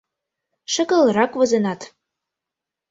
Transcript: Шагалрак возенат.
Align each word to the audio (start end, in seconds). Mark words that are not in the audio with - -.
Шагалрак 0.73 1.31
возенат. 1.39 1.81